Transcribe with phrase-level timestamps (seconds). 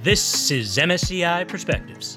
[0.00, 2.16] This is MSCI Perspectives,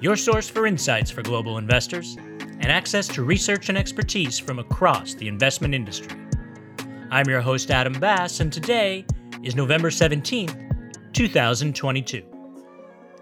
[0.00, 5.12] your source for insights for global investors and access to research and expertise from across
[5.12, 6.16] the investment industry.
[7.10, 9.04] I'm your host, Adam Bass, and today
[9.42, 12.22] is November 17th, 2022.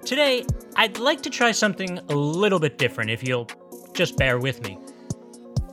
[0.04, 0.46] Today,
[0.76, 3.48] I'd like to try something a little bit different if you'll
[3.94, 4.74] just bear with me.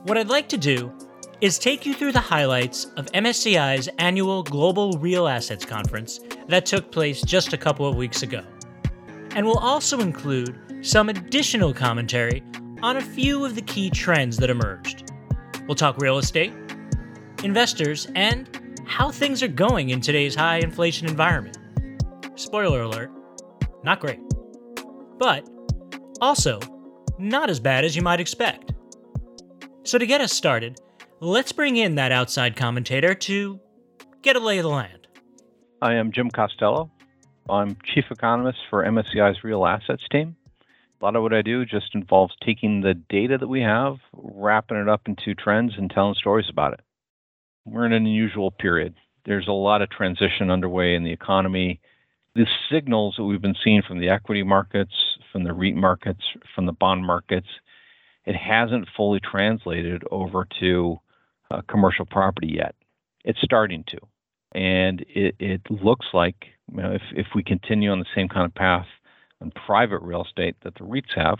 [0.02, 0.92] What I'd like to do
[1.40, 6.18] is take you through the highlights of MSCI's annual Global Real Assets Conference
[6.48, 8.42] that took place just a couple of weeks ago.
[9.34, 12.42] And we'll also include some additional commentary
[12.82, 15.12] on a few of the key trends that emerged.
[15.66, 16.52] We'll talk real estate,
[17.42, 21.58] investors, and how things are going in today's high inflation environment.
[22.36, 23.10] Spoiler alert,
[23.82, 24.20] not great.
[25.18, 25.48] But
[26.20, 26.60] also,
[27.18, 28.72] not as bad as you might expect.
[29.84, 30.78] So, to get us started,
[31.20, 33.58] Let's bring in that outside commentator to
[34.20, 35.05] get a lay of the land.
[35.86, 36.90] I am Jim Costello.
[37.48, 40.34] I'm chief economist for MSCI's real assets team.
[41.00, 44.78] A lot of what I do just involves taking the data that we have, wrapping
[44.78, 46.80] it up into trends, and telling stories about it.
[47.64, 48.96] We're in an unusual period.
[49.26, 51.80] There's a lot of transition underway in the economy.
[52.34, 54.94] The signals that we've been seeing from the equity markets,
[55.30, 57.46] from the REIT markets, from the bond markets,
[58.24, 60.98] it hasn't fully translated over to
[61.48, 62.74] uh, commercial property yet.
[63.24, 63.98] It's starting to,
[64.56, 68.46] and it, it looks like you know, if if we continue on the same kind
[68.46, 68.86] of path
[69.40, 71.38] on private real estate that the REITs have,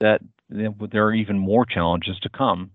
[0.00, 2.72] that there are even more challenges to come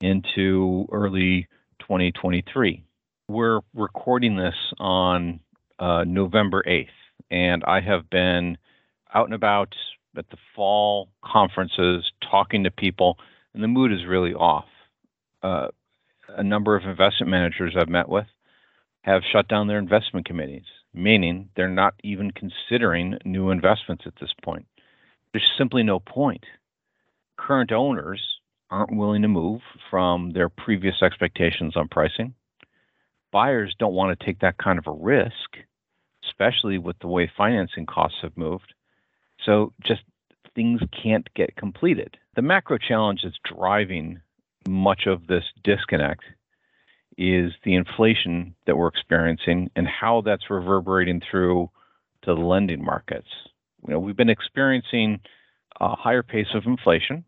[0.00, 1.46] into early
[1.80, 2.82] 2023.
[3.28, 5.40] We're recording this on
[5.78, 6.88] uh, November 8th,
[7.30, 8.56] and I have been
[9.14, 9.74] out and about
[10.16, 13.18] at the fall conferences talking to people,
[13.52, 14.66] and the mood is really off.
[15.42, 15.68] Uh,
[16.28, 18.26] a number of investment managers I've met with
[19.04, 24.32] have shut down their investment committees, meaning they're not even considering new investments at this
[24.42, 24.66] point.
[25.32, 26.44] There's simply no point.
[27.36, 28.22] Current owners
[28.70, 29.60] aren't willing to move
[29.90, 32.32] from their previous expectations on pricing.
[33.30, 35.58] Buyers don't want to take that kind of a risk,
[36.24, 38.72] especially with the way financing costs have moved.
[39.44, 40.00] So just
[40.54, 42.16] things can't get completed.
[42.36, 44.22] The macro challenge that's driving
[44.66, 46.24] much of this disconnect
[47.16, 51.70] is the inflation that we're experiencing and how that's reverberating through
[52.22, 53.28] to the lending markets.
[53.86, 55.20] You know, we've been experiencing
[55.80, 57.24] a higher pace of inflation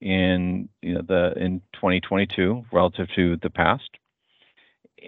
[0.00, 3.88] in you know the in 2022 relative to the past,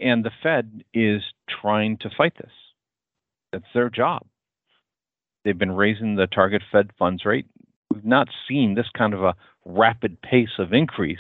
[0.01, 1.23] and the Fed is
[1.61, 2.53] trying to fight this.
[3.53, 4.27] That's their job.
[5.45, 7.47] They've been raising the target Fed funds rate.
[7.93, 11.19] We've not seen this kind of a rapid pace of increase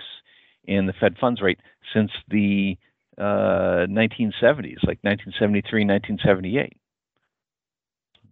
[0.68, 1.58] in the Fed funds rate
[1.92, 2.76] since the
[3.16, 6.76] uh, 1970s, like 1973, 1978.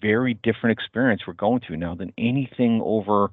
[0.00, 3.30] Very different experience we're going through now than anything over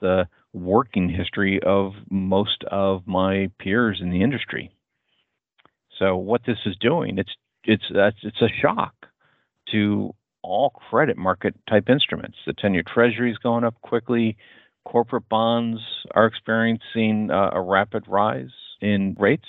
[0.00, 4.70] the working history of most of my peers in the industry.
[5.98, 7.32] So what this is doing, it's
[7.64, 7.84] it's
[8.22, 8.94] it's a shock
[9.70, 12.36] to all credit market type instruments.
[12.44, 14.36] The 10-year Treasury is going up quickly.
[14.84, 15.80] Corporate bonds
[16.14, 18.50] are experiencing uh, a rapid rise
[18.80, 19.46] in rates.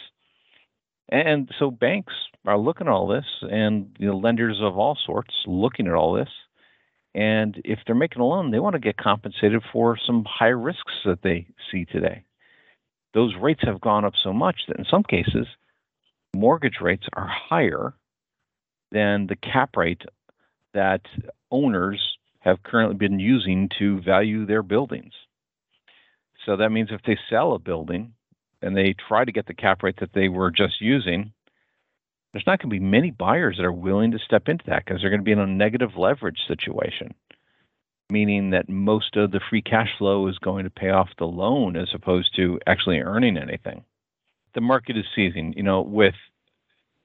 [1.09, 2.13] And so banks
[2.45, 6.13] are looking at all this, and you know, lenders of all sorts looking at all
[6.13, 6.29] this.
[7.15, 10.93] And if they're making a loan, they want to get compensated for some high risks
[11.05, 12.23] that they see today.
[13.13, 15.45] Those rates have gone up so much that in some cases,
[16.35, 17.93] mortgage rates are higher
[18.91, 20.01] than the cap rate
[20.73, 21.01] that
[21.51, 25.13] owners have currently been using to value their buildings.
[26.45, 28.13] So that means if they sell a building
[28.61, 31.31] and they try to get the cap rate that they were just using,
[32.33, 34.99] there's not going to be many buyers that are willing to step into that because
[34.99, 37.13] they're going to be in a negative leverage situation,
[38.09, 41.77] meaning that most of the free cash flow is going to pay off the loan
[41.77, 43.85] as opposed to actually earning anything.
[44.53, 46.15] The market is seizing, you know, with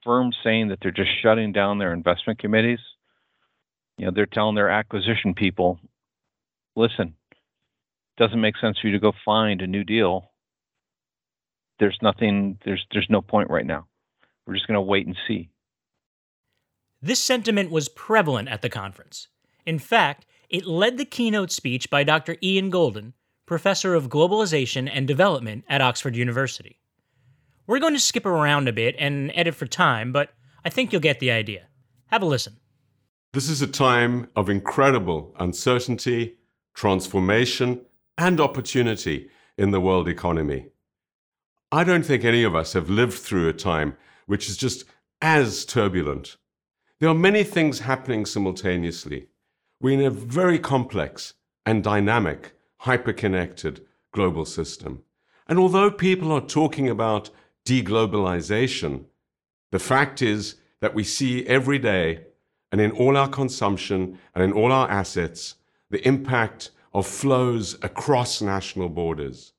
[0.03, 2.81] firms saying that they're just shutting down their investment committees
[3.99, 5.79] you know, they're telling their acquisition people,
[6.77, 7.15] listen,
[8.17, 10.31] doesn't make sense for you to go find a new deal.
[11.79, 13.87] There's nothing, there's there's no point right now.
[14.47, 15.51] We're just going to wait and see.
[17.01, 19.29] This sentiment was prevalent at the conference.
[19.67, 22.37] In fact, it led the keynote speech by Dr.
[22.43, 23.13] Ian Goldin
[23.49, 26.79] professor of globalization and development at Oxford University.
[27.67, 30.31] We're going to skip around a bit and edit for time, but
[30.65, 31.67] I think you'll get the idea.
[32.07, 32.59] Have a listen.
[33.35, 36.37] This is a time of incredible uncertainty,
[36.73, 37.83] transformation,
[38.17, 39.29] and opportunity
[39.59, 40.69] in the world economy.
[41.71, 44.87] I don't think any of us have lived through a time which is just
[45.21, 46.39] as turbulent.
[47.01, 49.27] There are many things happening simultaneously.
[49.79, 51.35] We're in a very complex
[51.67, 52.55] and dynamic,
[52.85, 55.03] hyperconnected global system.
[55.47, 57.29] And although people are talking about
[57.67, 59.05] deglobalization,
[59.71, 62.25] the fact is that we see every day
[62.71, 65.57] and in all our consumption and in all our assets
[65.91, 69.53] the impact of flows across national borders.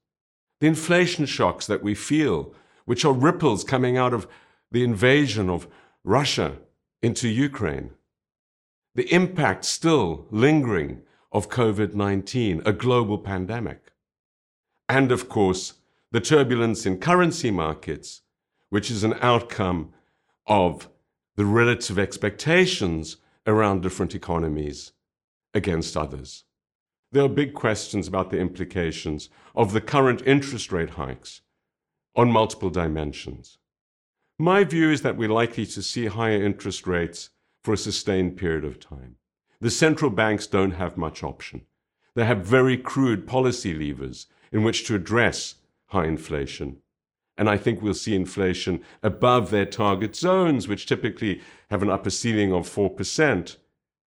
[0.60, 2.54] The inflation shocks that we feel,
[2.86, 4.28] which are ripples coming out of
[4.72, 5.68] the invasion of
[6.04, 6.58] Russia
[7.02, 7.92] into Ukraine.
[8.96, 11.02] The impact still lingering
[11.32, 13.92] of COVID 19, a global pandemic.
[14.88, 15.74] And of course,
[16.12, 18.22] the turbulence in currency markets,
[18.70, 19.94] which is an outcome
[20.48, 20.90] of
[21.40, 23.16] the relative expectations
[23.48, 24.92] around different economies
[25.54, 26.44] against others.
[27.14, 31.40] There are big questions about the implications of the current interest rate hikes
[32.14, 33.58] on multiple dimensions.
[34.38, 37.30] My view is that we're likely to see higher interest rates
[37.64, 39.16] for a sustained period of time.
[39.62, 41.62] The central banks don't have much option.
[42.16, 46.82] They have very crude policy levers in which to address high inflation.
[47.40, 51.40] And I think we'll see inflation above their target zones, which typically
[51.70, 53.56] have an upper ceiling of 4%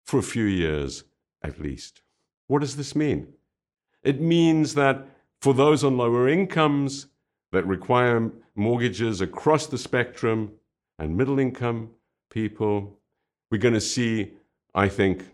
[0.05, 1.03] for a few years
[1.43, 2.03] at least.
[2.47, 3.35] What does this mean?
[4.05, 5.09] It means that
[5.41, 7.07] for those on lower incomes
[7.51, 10.53] that require mortgages across the spectrum
[10.97, 11.91] and middle income
[12.31, 13.01] people,
[13.51, 14.35] we're going to see,
[14.73, 15.25] I think,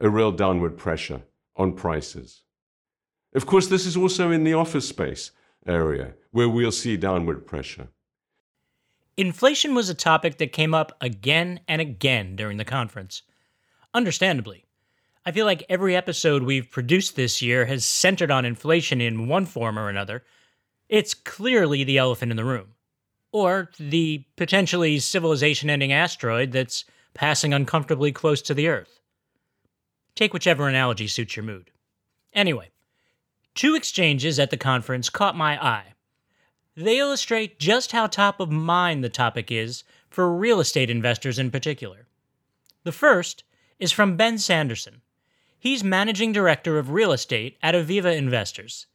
[0.00, 1.22] a real downward pressure
[1.54, 2.42] on prices.
[3.32, 5.30] Of course, this is also in the office space
[5.66, 7.88] area where we'll see downward pressure.
[9.16, 13.22] Inflation was a topic that came up again and again during the conference.
[13.92, 14.64] Understandably,
[15.26, 19.44] I feel like every episode we've produced this year has centered on inflation in one
[19.44, 20.22] form or another.
[20.88, 22.74] It's clearly the elephant in the room.
[23.30, 29.00] Or the potentially civilization ending asteroid that's passing uncomfortably close to the Earth.
[30.14, 31.70] Take whichever analogy suits your mood.
[32.32, 32.70] Anyway,
[33.54, 35.94] two exchanges at the conference caught my eye.
[36.76, 41.50] They illustrate just how top of mind the topic is for real estate investors in
[41.50, 42.06] particular.
[42.84, 43.42] The first
[43.78, 45.02] is from Ben Sanderson.
[45.58, 48.86] He's managing director of real estate at Aviva Investors.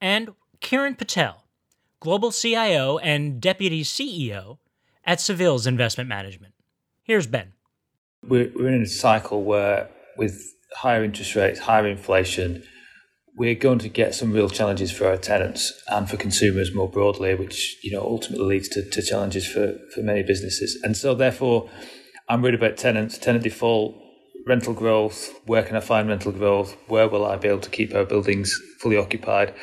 [0.00, 0.30] And
[0.60, 1.44] Kiran Patel,
[1.98, 4.58] global CIO and deputy CEO
[5.04, 6.54] at Savills Investment Management.
[7.02, 7.52] Here's Ben.
[8.26, 12.62] We're, we're in a cycle where, with higher interest rates, higher inflation,
[13.34, 17.34] we're going to get some real challenges for our tenants and for consumers more broadly,
[17.34, 20.78] which you know ultimately leads to, to challenges for, for many businesses.
[20.82, 21.70] And so, therefore,
[22.28, 23.94] I'm worried about tenants, tenant default,
[24.46, 25.32] rental growth.
[25.46, 26.76] Where can I find rental growth?
[26.88, 29.54] Where will I be able to keep our buildings fully occupied?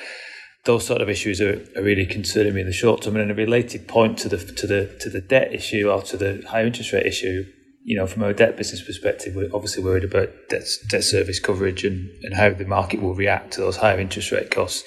[0.66, 3.16] those sort of issues are, are really concerning me in the short term.
[3.16, 6.18] And in a related point to the to the to the debt issue or to
[6.18, 7.46] the higher interest rate issue,
[7.84, 11.84] you know, from a debt business perspective, we're obviously worried about debt, debt service coverage
[11.84, 14.84] and, and how the market will react to those higher interest rate costs,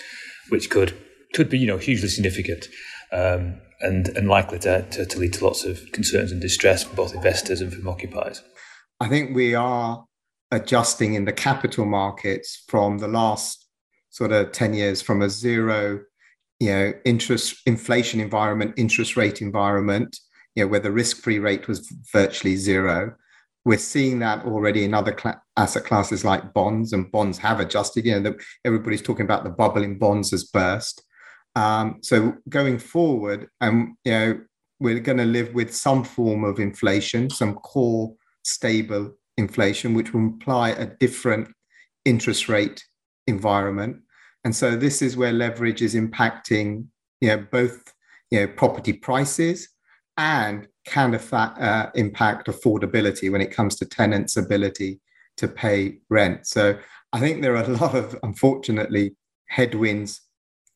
[0.48, 0.94] which could
[1.34, 2.66] could be you know hugely significant.
[3.12, 6.94] Um, and, and likely to, to, to lead to lots of concerns and distress for
[6.94, 8.40] both investors and from occupiers.
[9.00, 10.04] I think we are
[10.52, 13.66] adjusting in the capital markets from the last
[14.10, 16.00] sort of 10 years from a zero
[16.60, 20.16] you know interest inflation environment interest rate environment
[20.54, 23.14] you know where the risk-free rate was virtually zero.
[23.64, 28.04] We're seeing that already in other cl- asset classes like bonds and bonds have adjusted.
[28.04, 31.02] You know the, everybody's talking about the bubble in bonds has burst.
[31.54, 34.40] Um, so going forward um, you know
[34.80, 40.20] we're going to live with some form of inflation some core stable inflation which will
[40.20, 41.48] imply a different
[42.04, 42.84] interest rate
[43.26, 43.96] environment.
[44.44, 46.86] And so this is where leverage is impacting
[47.20, 47.94] you know, both
[48.30, 49.68] you know, property prices
[50.16, 55.00] and can uh, impact affordability when it comes to tenants' ability
[55.36, 56.46] to pay rent.
[56.46, 56.78] So
[57.12, 59.16] I think there are a lot of, unfortunately,
[59.48, 60.20] headwinds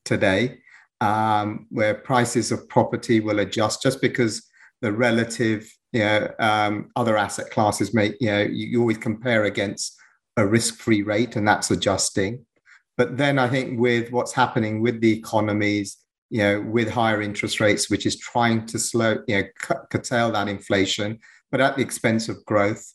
[0.05, 0.59] today
[1.01, 4.47] um, where prices of property will adjust just because
[4.81, 9.45] the relative you know, um, other asset classes may, you know, you, you always compare
[9.45, 9.97] against
[10.37, 12.45] a risk-free rate, and that's adjusting.
[12.99, 15.97] But then I think with what's happening with the economies,
[16.31, 20.49] you know, with higher interest rates, which is trying to slow, you know, curtail that
[20.49, 21.19] inflation,
[21.51, 22.93] but at the expense of growth,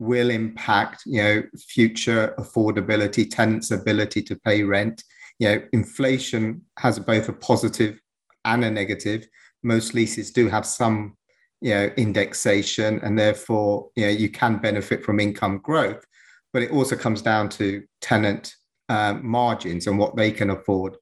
[0.00, 5.02] will impact, you know, future affordability, tenants' ability to pay rent.
[5.40, 8.00] You know, inflation has both a positive
[8.44, 9.26] and a negative.
[9.64, 11.16] Most leases do have some,
[11.60, 16.04] you know, indexation, and therefore, you know, you can benefit from income growth
[16.52, 18.54] but it also comes down to tenant
[18.88, 20.96] uh, margins and what they can afford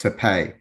[0.00, 0.54] to pay.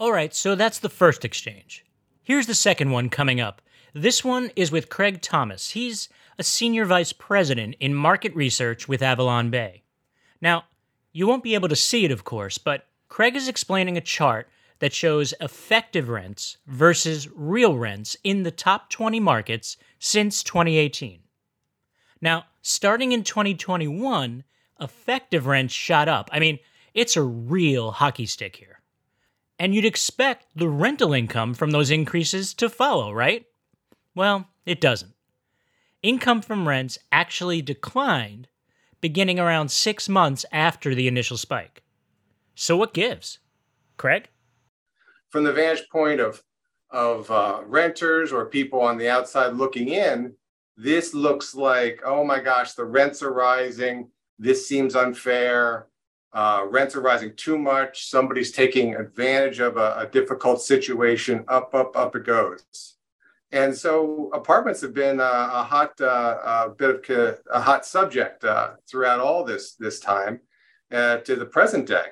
[0.00, 1.84] All right, so that's the first exchange.
[2.22, 3.60] Here's the second one coming up
[3.92, 5.72] This one is with Craig Thomas.
[5.72, 9.82] He's a senior vice president in market research with Avalon Bay.
[10.40, 10.64] Now,
[11.12, 14.48] you won't be able to see it, of course, but Craig is explaining a chart
[14.78, 21.20] that shows effective rents versus real rents in the top 20 markets since 2018.
[22.22, 24.44] Now, starting in 2021,
[24.80, 26.30] effective rents shot up.
[26.32, 26.58] I mean,
[26.94, 28.79] it's a real hockey stick here.
[29.60, 33.44] And you'd expect the rental income from those increases to follow, right?
[34.14, 35.12] Well, it doesn't.
[36.02, 38.48] Income from rents actually declined
[39.02, 41.82] beginning around six months after the initial spike.
[42.54, 43.38] So, what gives?
[43.98, 44.30] Craig?
[45.28, 46.42] From the vantage point of,
[46.88, 50.36] of uh, renters or people on the outside looking in,
[50.78, 54.08] this looks like, oh my gosh, the rents are rising.
[54.38, 55.89] This seems unfair
[56.32, 61.74] uh, rents are rising too much, somebody's taking advantage of a, a, difficult situation, up,
[61.74, 62.94] up, up it goes.
[63.52, 68.44] And so apartments have been a, a hot uh, a bit of a hot subject
[68.44, 70.38] uh, throughout all this this time
[70.92, 72.06] uh, to the present day.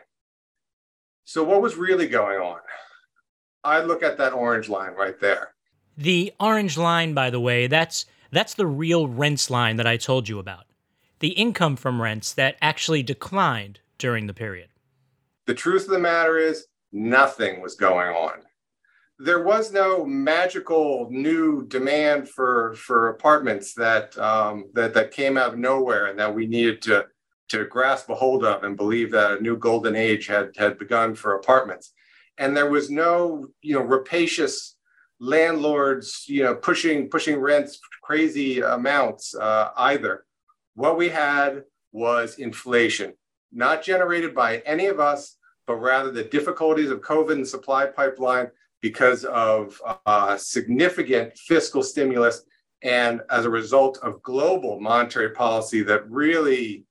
[1.25, 2.59] So what was really going on?
[3.63, 5.55] I look at that orange line right there.
[5.97, 10.29] The orange line, by the way, that's that's the real rents line that I told
[10.29, 10.65] you about.
[11.21, 14.69] The income from rents that actually declined during the period?
[15.47, 18.41] The truth of the matter is, nothing was going on.
[19.19, 25.55] There was no magical new demand for for apartments that um, that that came out
[25.55, 27.07] of nowhere and that we needed to
[27.49, 31.15] to grasp a hold of and believe that a new golden age had had begun
[31.15, 31.93] for apartments.
[32.39, 34.77] And there was no you know rapacious
[35.21, 40.25] landlords you know pushing pushing rents crazy amounts uh, either.
[40.75, 43.15] What we had was inflation
[43.53, 45.37] not generated by any of us,
[45.67, 48.49] but rather the difficulties of COVID and supply pipeline
[48.81, 52.43] because of uh, significant fiscal stimulus
[52.83, 56.85] and as a result of global monetary policy that really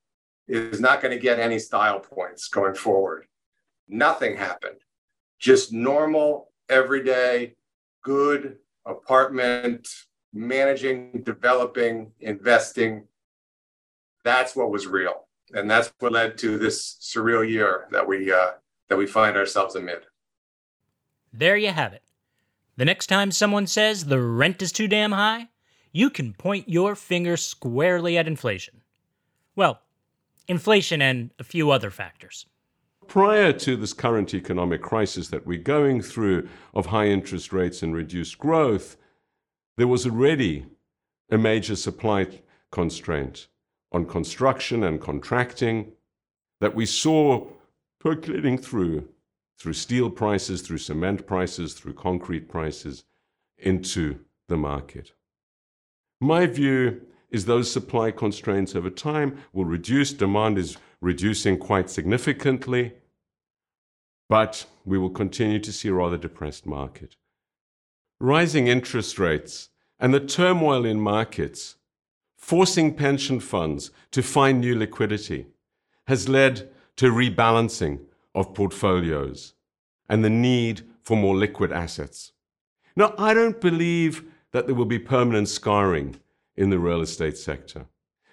[0.48, 3.26] is not going to get any style points going forward.
[3.88, 4.78] Nothing happened.
[5.40, 7.56] Just normal, everyday,
[8.04, 9.88] good apartment
[10.34, 13.06] managing, developing, investing.
[14.24, 18.52] That's what was real and that's what led to this surreal year that we uh,
[18.90, 20.06] that we find ourselves amid.
[21.34, 22.04] There you have it.
[22.78, 25.50] The next time someone says the rent is too damn high,
[25.92, 28.82] you can point your finger squarely at inflation.
[29.56, 29.82] Well,
[30.48, 32.46] inflation and a few other factors.
[33.08, 37.96] Prior to this current economic crisis that we're going through of high interest rates and
[37.96, 38.98] reduced growth,
[39.78, 40.66] there was already
[41.32, 42.28] a major supply
[42.72, 43.48] constraint
[43.92, 45.92] on construction and contracting
[46.60, 47.48] that we saw
[48.00, 49.08] percolating through
[49.60, 53.06] through steel prices, through cement prices, through concrete prices
[53.58, 55.14] into the market.
[56.22, 60.14] My view is those supply constraints over time will reduce.
[60.14, 62.94] Demand is reducing quite significantly,
[64.30, 67.16] but we will continue to see a rather depressed market.
[68.20, 71.76] Rising interest rates and the turmoil in markets
[72.38, 75.48] forcing pension funds to find new liquidity
[76.08, 78.00] has led to rebalancing
[78.34, 79.54] of portfolios
[80.08, 82.32] and the need for more liquid assets.
[82.96, 86.16] Now, I don't believe that there will be permanent scarring
[86.56, 87.88] in the real estate sector.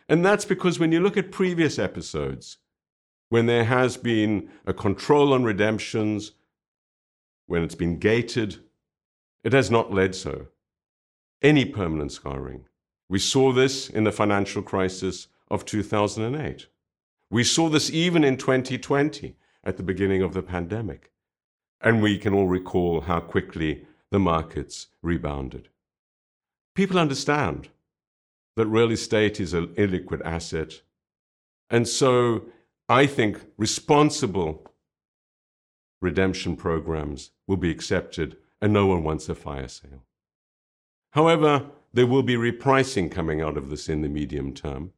[0.08, 2.58] And that's because when you look at previous episodes,
[3.30, 6.32] when there has been a control on redemptions,
[7.46, 8.58] when it's been gated,
[9.42, 10.48] it has not led so.
[11.42, 12.66] Any permanent scarring.
[13.08, 16.66] We saw this in the financial crisis of 2008.
[17.30, 21.10] We saw this even in 2020 at the beginning of the pandemic.
[21.80, 25.68] And we can all recall how quickly the markets rebounded.
[26.74, 27.68] People understand
[28.56, 30.80] that real estate is an illiquid asset.
[31.68, 32.44] And so
[32.88, 34.66] I think responsible
[36.00, 40.04] redemption programs will be accepted, and no one wants a fire sale.
[41.12, 44.92] However, there will be repricing coming out of this in the medium term,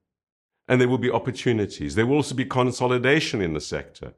[0.66, 1.94] and there will be opportunities.
[1.94, 4.14] There will also be consolidation in the sector.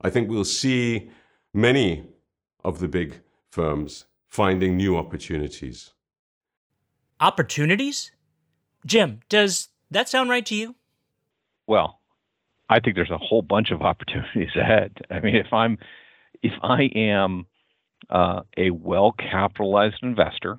[0.00, 1.10] I think we'll see
[1.52, 2.06] many
[2.64, 3.20] of the big
[3.50, 5.92] firms finding new opportunities.
[7.20, 8.12] Opportunities?
[8.86, 10.74] Jim, does that sound right to you?
[11.66, 12.00] Well,
[12.70, 14.96] I think there's a whole bunch of opportunities ahead.
[15.10, 15.76] I mean, if I'm
[16.42, 17.46] if I am
[18.08, 20.58] uh, a well capitalized investor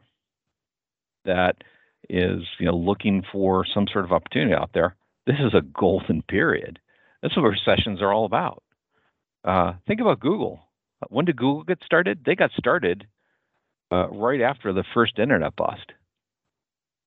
[1.25, 1.63] that
[2.10, 6.22] is you know looking for some sort of opportunity out there, this is a golden
[6.24, 6.80] period.
[7.22, 8.63] That's what recessions are all about.
[9.46, 10.62] Uh, think about Google.
[11.10, 12.20] When did Google get started?
[12.25, 13.08] They got started
[13.92, 15.92] uh, right after the first internet bust.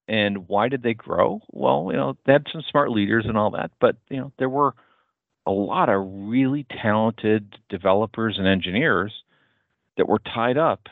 [0.09, 1.41] And why did they grow?
[1.51, 4.49] Well, you know, they had some smart leaders and all that, but you know, there
[4.49, 4.75] were
[5.47, 9.13] a lot of really talented developers and engineers
[9.97, 10.89] that were tied up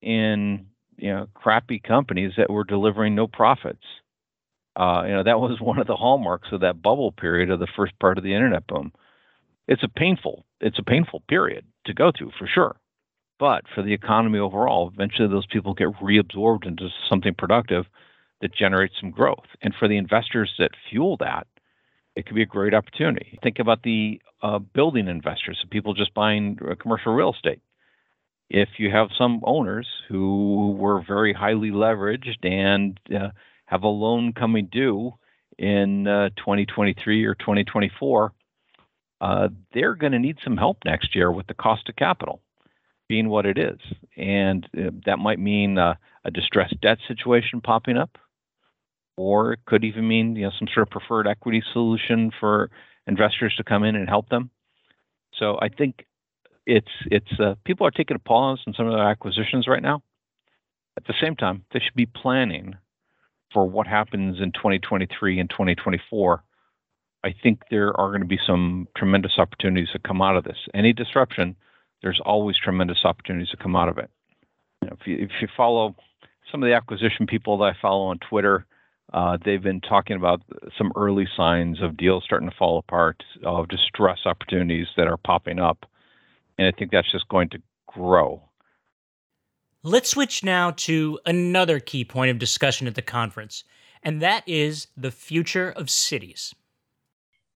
[0.00, 0.66] in
[1.00, 3.84] you know crappy companies that were delivering no profits.
[4.76, 7.68] Uh, you know that was one of the hallmarks of that bubble period of the
[7.76, 8.92] first part of the internet boom.
[9.66, 12.76] It's a painful it's a painful period to go through for sure.
[13.38, 17.86] But for the economy overall, eventually those people get reabsorbed into something productive
[18.42, 19.46] that generates some growth.
[19.62, 21.46] And for the investors that fuel that,
[22.16, 23.38] it could be a great opportunity.
[23.42, 27.60] Think about the uh, building investors, so people just buying uh, commercial real estate.
[28.50, 33.30] If you have some owners who were very highly leveraged and uh,
[33.66, 35.14] have a loan coming due
[35.58, 38.32] in uh, 2023 or 2024,
[39.20, 42.42] uh, they're going to need some help next year with the cost of capital
[43.08, 43.78] being what it is.
[44.16, 45.96] And uh, that might mean a
[46.32, 48.18] distressed debt situation popping up
[49.20, 52.70] or it could even mean you know some sort of preferred equity solution for
[53.06, 54.50] investors to come in and help them.
[55.34, 56.06] So I think
[56.70, 60.02] it's it's uh, people are taking a pause in some of their acquisitions right now.
[60.96, 62.76] At the same time, they should be planning
[63.52, 66.44] for what happens in 2023 and 2024.
[67.24, 70.56] I think there are going to be some tremendous opportunities that come out of this.
[70.72, 71.56] Any disruption,
[72.02, 74.10] there's always tremendous opportunities that come out of it.
[74.82, 75.96] You know, if you if you follow
[76.50, 78.64] some of the acquisition people that I follow on Twitter,
[79.12, 80.40] uh, they've been talking about
[80.78, 85.58] some early signs of deals starting to fall apart, of distress opportunities that are popping
[85.58, 85.89] up.
[86.60, 88.42] And I think that's just going to grow.
[89.82, 93.64] Let's switch now to another key point of discussion at the conference,
[94.02, 96.54] and that is the future of cities.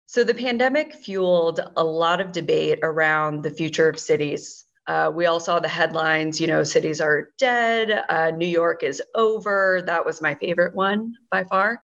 [0.06, 4.64] So, the pandemic fueled a lot of debate around the future of cities.
[4.86, 9.02] Uh, we all saw the headlines, you know, cities are dead, uh, New York is
[9.14, 9.82] over.
[9.84, 11.82] That was my favorite one by far.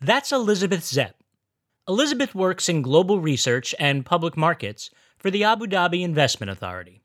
[0.00, 1.16] That's Elizabeth Zepp.
[1.86, 7.02] Elizabeth works in global research and public markets for the Abu Dhabi Investment Authority.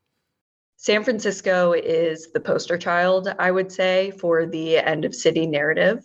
[0.78, 6.04] San Francisco is the poster child, I would say, for the end of city narrative.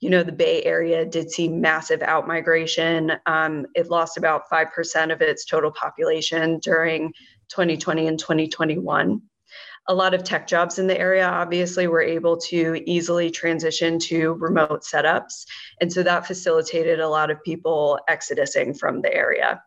[0.00, 3.18] You know, the Bay Area did see massive outmigration.
[3.26, 7.12] Um, it lost about 5% of its total population during
[7.48, 9.20] 2020 and 2021.
[9.88, 14.32] A lot of tech jobs in the area obviously were able to easily transition to
[14.34, 15.44] remote setups.
[15.80, 19.62] And so that facilitated a lot of people exodusing from the area.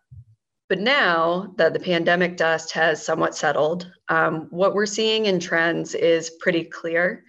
[0.70, 5.96] But now that the pandemic dust has somewhat settled, um, what we're seeing in trends
[5.96, 7.24] is pretty clear.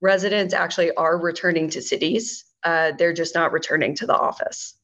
[0.00, 4.74] Residents actually are returning to cities, uh, they're just not returning to the office.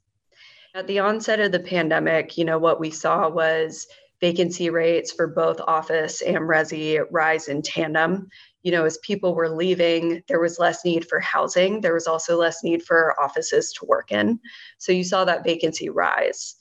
[0.74, 3.86] At the onset of the pandemic, you know, what we saw was
[4.20, 8.28] vacancy rates for both office and resi rise in tandem.
[8.62, 11.80] You know, as people were leaving, there was less need for housing.
[11.80, 14.38] There was also less need for offices to work in.
[14.78, 16.56] So you saw that vacancy rise.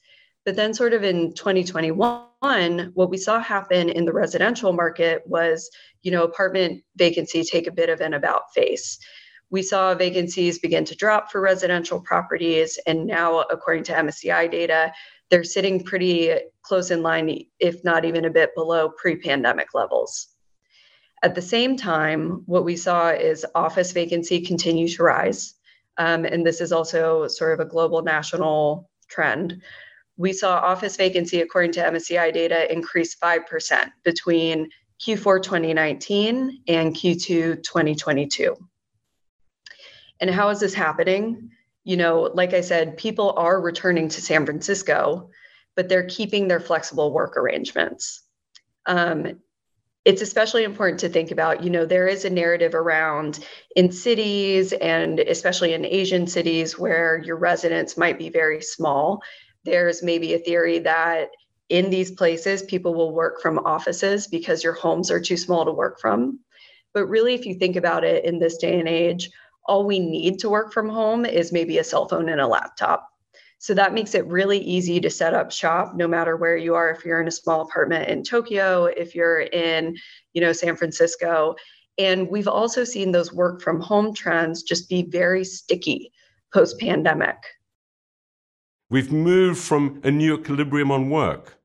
[0.46, 5.70] But then, sort of in 2021, what we saw happen in the residential market was,
[6.04, 9.00] you know, apartment vacancy take a bit of an about face.
[9.50, 12.78] We saw vacancies begin to drop for residential properties.
[12.86, 14.94] And now, according to MSCI data,
[15.32, 16.32] they're sitting pretty
[16.62, 20.28] close in line, if not even a bit below pre pandemic levels.
[21.24, 25.56] At the same time, what we saw is office vacancy continue to rise.
[25.98, 29.62] Um, and this is also sort of a global national trend.
[30.18, 34.70] We saw office vacancy, according to MSCI data, increase 5% between
[35.02, 38.56] Q4 2019 and Q2 2022.
[40.22, 41.52] And how is this happening?
[41.86, 45.30] you know, like I said, people are returning to San Francisco,
[45.76, 48.24] but they're keeping their flexible work arrangements.
[48.88, 49.40] Um,
[50.04, 53.40] it's especially important to think about, you know, there is a narrative around
[53.76, 59.22] in cities and especially in Asian cities where your residents might be very small.
[59.66, 61.30] There's maybe a theory that
[61.70, 65.72] in these places, people will work from offices because your homes are too small to
[65.72, 66.40] work from.
[66.94, 69.30] But really, if you think about it in this day and age,
[69.66, 73.10] all we need to work from home is maybe a cell phone and a laptop.
[73.58, 76.92] So that makes it really easy to set up shop no matter where you are
[76.92, 79.96] if you're in a small apartment in Tokyo, if you're in,
[80.34, 81.56] you know, San Francisco.
[81.98, 86.12] And we've also seen those work from home trends just be very sticky
[86.54, 87.38] post pandemic.
[88.90, 91.58] We've moved from a new equilibrium on work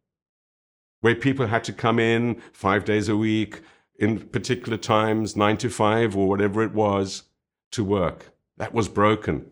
[1.03, 3.61] where people had to come in 5 days a week
[3.99, 7.25] in particular times, 9 to 5 or whatever it was
[7.73, 8.33] to work.
[8.57, 9.51] That was broken,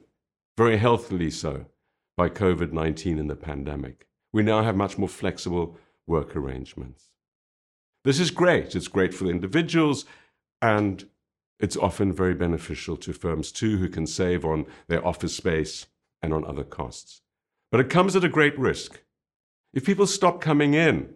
[0.57, 1.67] very healthily so,
[2.17, 4.07] by COVID 19 and the pandemic.
[4.33, 5.77] We now have much more flexible
[6.07, 7.11] work arrangements.
[8.05, 8.75] This is great.
[8.75, 10.07] It's great for individuals
[10.63, 11.07] and
[11.61, 15.87] it's often very beneficial to firms too who can save on their office space
[16.23, 17.21] and on other costs.
[17.71, 19.03] But it comes at a great risk.
[19.73, 21.15] If people stop coming in,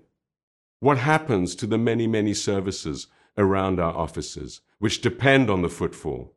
[0.81, 3.07] what happens to the many, many services
[3.39, 6.35] around our offices which depend on the footfall?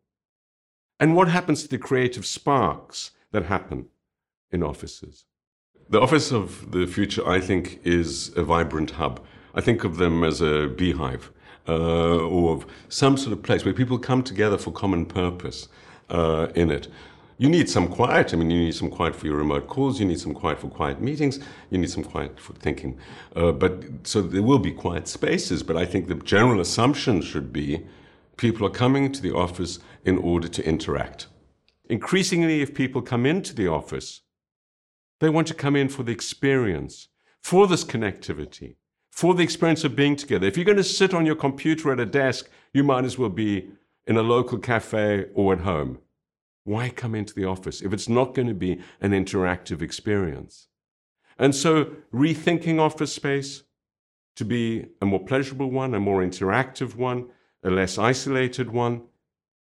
[0.99, 3.87] And what happens to the creative sparks that happen
[4.51, 5.25] in offices?
[5.89, 9.23] The office of the future, I think, is a vibrant hub.
[9.53, 11.31] I think of them as a beehive
[11.67, 15.67] uh, or some sort of place where people come together for common purpose
[16.09, 16.87] uh, in it.
[17.37, 18.33] You need some quiet.
[18.33, 19.99] I mean, you need some quiet for your remote calls.
[19.99, 21.39] You need some quiet for quiet meetings.
[21.69, 22.97] You need some quiet for thinking.
[23.35, 25.61] Uh, but so there will be quiet spaces.
[25.61, 27.85] But I think the general assumption should be
[28.37, 31.27] people are coming to the office in order to interact.
[31.89, 34.21] Increasingly, if people come into the office,
[35.19, 37.09] they want to come in for the experience,
[37.41, 38.75] for this connectivity,
[39.11, 40.47] for the experience of being together.
[40.47, 43.29] If you're going to sit on your computer at a desk, you might as well
[43.29, 43.69] be
[44.07, 45.99] in a local cafe or at home.
[46.65, 50.67] Why come into the office if it's not going to be an interactive experience?
[51.37, 53.63] And so, rethinking office space
[54.35, 57.27] to be a more pleasurable one, a more interactive one,
[57.63, 59.03] a less isolated one,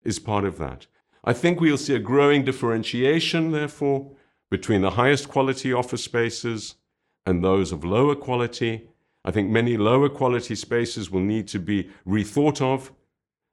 [0.03, 0.87] is part of that.
[1.25, 4.11] I think we'll see a growing differentiation, therefore,
[4.51, 6.77] between the highest quality office spaces
[7.25, 8.89] and those of lower quality.
[9.25, 12.93] I think many lower quality spaces will need to be rethought of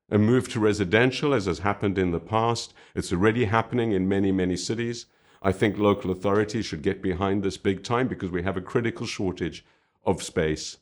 [0.09, 2.73] a move to residential, as has happened in the past.
[2.93, 5.07] It's already happening in many, many cities.
[5.41, 9.05] I think local authorities should get behind this big time because we have a critical
[9.05, 9.65] shortage
[10.03, 10.77] of space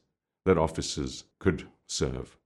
[0.46, 2.38] that offices could serve.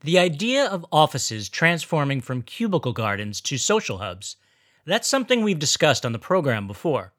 [0.00, 4.36] The idea of offices transforming from cubicle gardens to social hubs,
[4.84, 7.12] that's something we've discussed on the program before.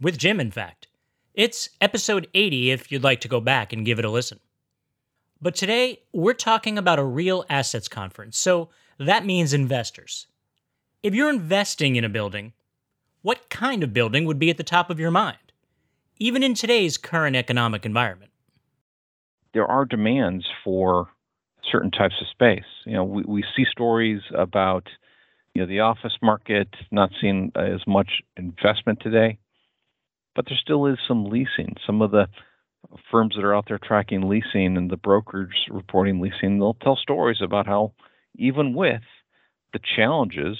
[0.00, 0.86] With Jim, in fact.
[1.34, 4.38] It's episode 80 if you'd like to go back and give it a listen.
[5.44, 10.26] But today, we're talking about a real assets conference, so that means investors.
[11.02, 12.54] If you're investing in a building,
[13.20, 15.52] what kind of building would be at the top of your mind,
[16.16, 18.30] even in today's current economic environment?
[19.52, 21.08] There are demands for
[21.70, 22.64] certain types of space.
[22.86, 24.86] You know, we, we see stories about
[25.52, 29.36] you know the office market not seeing as much investment today,
[30.34, 31.74] but there still is some leasing.
[31.86, 32.28] Some of the
[33.10, 37.38] firms that are out there tracking leasing and the brokers reporting leasing, they'll tell stories
[37.42, 37.92] about how
[38.36, 39.02] even with
[39.72, 40.58] the challenges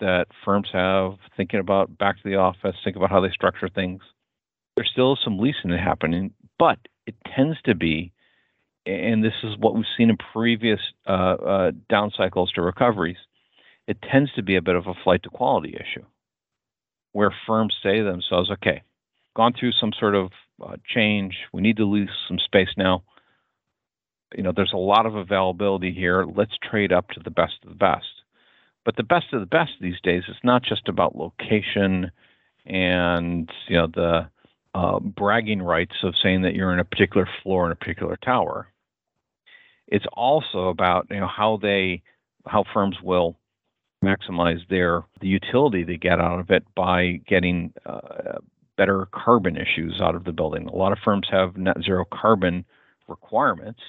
[0.00, 4.02] that firms have thinking about back to the office, think about how they structure things,
[4.76, 8.12] there's still some leasing happening, but it tends to be,
[8.86, 13.16] and this is what we've seen in previous uh, uh, down cycles to recoveries,
[13.86, 16.04] it tends to be a bit of a flight to quality issue
[17.12, 18.82] where firms say to themselves, okay,
[19.36, 20.30] gone through some sort of
[20.64, 21.34] uh, change.
[21.52, 23.02] We need to lose some space now.
[24.34, 26.24] You know, there's a lot of availability here.
[26.24, 28.06] Let's trade up to the best of the best.
[28.84, 32.10] But the best of the best these days is not just about location
[32.66, 34.28] and you know the
[34.74, 38.68] uh, bragging rights of saying that you're in a particular floor in a particular tower.
[39.86, 42.02] It's also about you know how they
[42.46, 43.38] how firms will
[44.04, 48.38] maximize their the utility they get out of it by getting uh,
[48.76, 50.66] better carbon issues out of the building.
[50.66, 52.64] A lot of firms have net zero carbon
[53.08, 53.80] requirements.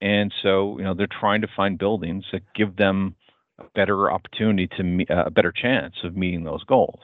[0.00, 3.14] And so, you know, they're trying to find buildings that give them
[3.58, 7.00] a better opportunity to me, uh, a better chance of meeting those goals.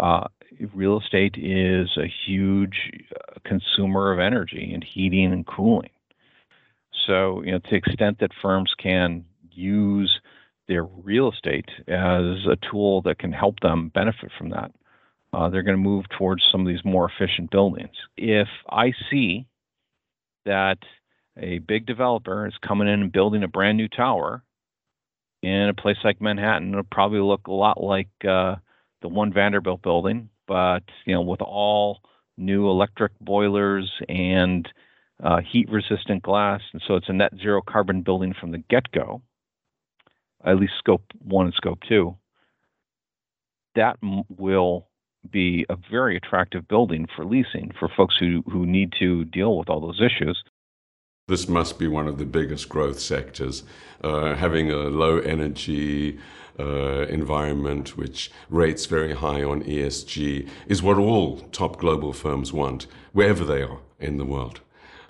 [0.00, 0.28] Uh,
[0.72, 5.90] real estate is a huge uh, consumer of energy and heating and cooling.
[7.06, 10.20] So, you know, to the extent that firms can use
[10.68, 14.72] their real estate as a tool that can help them benefit from that,
[15.32, 17.94] uh, they're going to move towards some of these more efficient buildings.
[18.16, 19.46] If I see
[20.44, 20.78] that
[21.36, 24.42] a big developer is coming in and building a brand new tower
[25.42, 28.56] in a place like Manhattan, it'll probably look a lot like uh,
[29.02, 32.00] the one Vanderbilt building, but you know, with all
[32.36, 34.68] new electric boilers and
[35.22, 39.20] uh, heat-resistant glass, and so it's a net zero carbon building from the get-go.
[40.44, 42.16] At least scope one and scope two.
[43.74, 44.88] That will
[45.30, 49.68] be a very attractive building for leasing for folks who, who need to deal with
[49.68, 50.42] all those issues.
[51.26, 53.62] This must be one of the biggest growth sectors.
[54.02, 56.18] Uh, having a low energy
[56.58, 62.86] uh, environment which rates very high on ESG is what all top global firms want,
[63.12, 64.60] wherever they are in the world.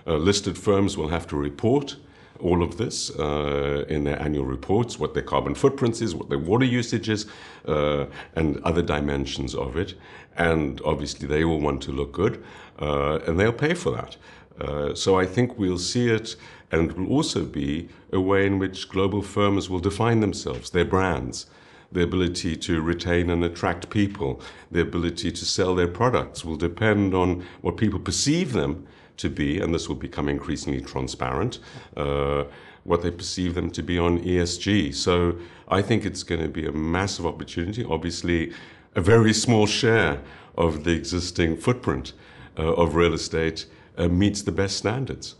[0.05, 1.95] Uh, listed firms will have to report
[2.39, 6.39] all of this uh, in their annual reports, what their carbon footprint is, what their
[6.39, 7.25] water usage is,
[7.67, 9.95] uh, and other dimensions of it.
[10.37, 12.43] And obviously, they all want to look good,
[12.79, 14.17] uh, and they'll pay for that.
[14.59, 16.35] Uh, so I think we'll see it,
[16.71, 20.85] and it will also be a way in which global firms will define themselves, their
[20.85, 21.45] brands,
[21.91, 27.13] the ability to retain and attract people, the ability to sell their products will depend
[27.13, 28.85] on what people perceive them
[29.19, 31.59] to be, and this will become increasingly transparent.
[31.95, 32.43] Uh,
[32.83, 34.95] what they perceive them to be on ESG.
[34.95, 35.35] So
[35.67, 37.83] I think it's going to be a massive opportunity.
[37.83, 38.53] Obviously,
[38.95, 40.21] a very small share
[40.55, 42.13] of the existing footprint
[42.57, 43.65] uh, of real estate
[43.97, 45.35] uh, meets the best standards.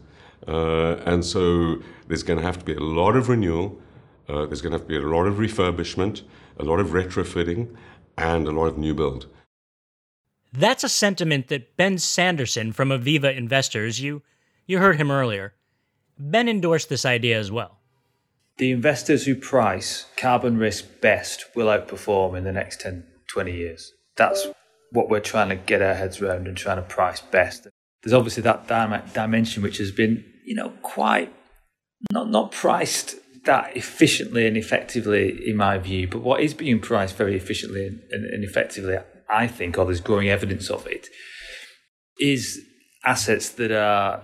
[0.47, 3.79] Uh, and so there's going to have to be a lot of renewal,
[4.27, 6.21] uh, there's going to have to be a lot of refurbishment,
[6.59, 7.75] a lot of retrofitting,
[8.17, 9.27] and a lot of new build.
[10.51, 14.23] That's a sentiment that Ben Sanderson from Aviva Investors, you,
[14.65, 15.53] you heard him earlier,
[16.17, 17.77] Ben endorsed this idea as well.
[18.57, 23.93] The investors who price carbon risk best will outperform in the next 10, 20 years.
[24.17, 24.47] That's
[24.91, 27.67] what we're trying to get our heads around and trying to price best.
[28.03, 28.67] There's obviously that
[29.13, 31.33] dimension which has been, you know, quite
[32.11, 36.07] not not priced that efficiently and effectively, in my view.
[36.07, 38.97] But what is being priced very efficiently and, and effectively,
[39.29, 41.07] I think, or there's growing evidence of it,
[42.19, 42.61] is
[43.05, 44.23] assets that are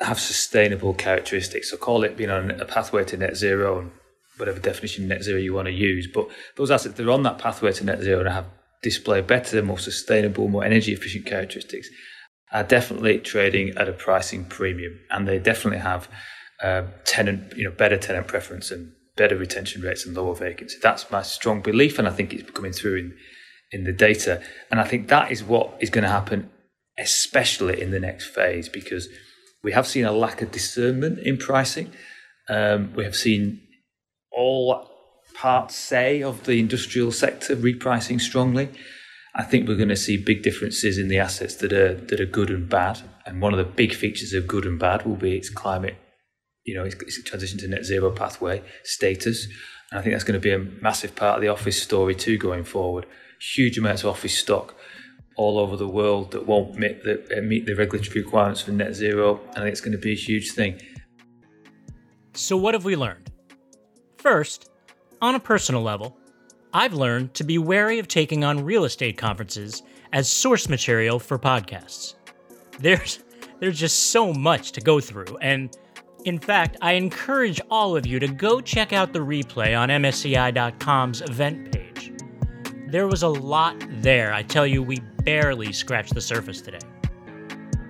[0.00, 1.70] have sustainable characteristics.
[1.70, 3.90] So call it being on a pathway to net zero and
[4.38, 6.08] whatever definition net zero you want to use.
[6.12, 8.46] But those assets that are on that pathway to net zero and have
[8.82, 11.88] display better, more sustainable, more energy efficient characteristics
[12.52, 16.08] are definitely trading at a pricing premium, and they definitely have
[16.62, 20.78] uh, tenant, you know, better tenant preference and better retention rates and lower vacancy.
[20.82, 23.16] That's my strong belief, and I think it's coming through in
[23.72, 24.42] in the data.
[24.70, 26.50] And I think that is what is going to happen,
[26.98, 29.08] especially in the next phase, because
[29.62, 31.92] we have seen a lack of discernment in pricing.
[32.48, 33.60] Um, we have seen
[34.32, 34.88] all
[35.34, 38.70] parts, say, of the industrial sector repricing strongly.
[39.34, 42.26] I think we're going to see big differences in the assets that are that are
[42.26, 43.00] good and bad.
[43.24, 45.96] And one of the big features of good and bad will be its climate,
[46.64, 49.46] you know, its, its transition to net zero pathway status.
[49.90, 52.38] And I think that's going to be a massive part of the office story too
[52.38, 53.06] going forward.
[53.40, 54.76] Huge amounts of office stock
[55.36, 58.94] all over the world that won't meet the, uh, meet the regulatory requirements for net
[58.94, 59.40] zero.
[59.56, 60.80] and it's going to be a huge thing.
[62.34, 63.30] So, what have we learned?
[64.18, 64.70] First,
[65.22, 66.16] on a personal level,
[66.72, 71.38] I've learned to be wary of taking on real estate conferences as source material for
[71.38, 72.14] podcasts.
[72.78, 73.20] There's
[73.58, 75.76] there's just so much to go through and
[76.24, 81.22] in fact, I encourage all of you to go check out the replay on MSCI.com's
[81.22, 81.79] event page.
[82.90, 84.34] There was a lot there.
[84.34, 86.80] I tell you, we barely scratched the surface today.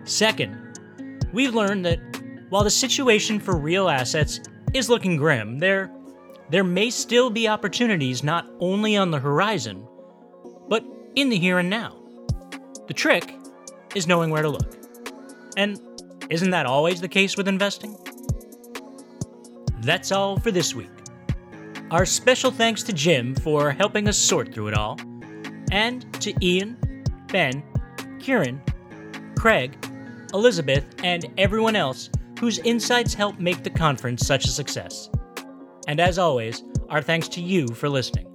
[0.05, 0.79] Second,
[1.33, 2.01] we've learned that
[2.51, 4.41] while the situation for real assets
[4.75, 5.91] is looking grim, there,
[6.51, 9.89] there may still be opportunities not only on the horizon,
[10.69, 10.85] but
[11.15, 11.97] in the here and now.
[12.87, 13.35] The trick
[13.95, 14.77] is knowing where to look.
[15.57, 15.81] And
[16.29, 17.97] isn't that always the case with investing?
[19.81, 20.91] That's all for this week.
[21.91, 24.97] Our special thanks to Jim for helping us sort through it all,
[25.73, 26.77] and to Ian,
[27.27, 27.65] Ben,
[28.21, 28.63] Kieran,
[29.37, 29.77] Craig,
[30.33, 35.11] Elizabeth, and everyone else whose insights help make the conference such a success.
[35.89, 38.27] And as always, our thanks to you for listening.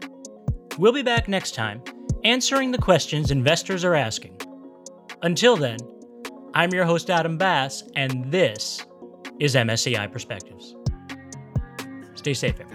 [0.78, 1.82] We'll be back next time
[2.26, 4.38] answering the questions investors are asking.
[5.22, 5.78] Until then,
[6.54, 8.86] I'm your host, Adam Bass, and this
[9.40, 10.76] is MSCI Perspectives.
[12.16, 12.75] Stay safe, everyone.